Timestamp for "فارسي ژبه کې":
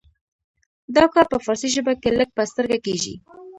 1.45-2.09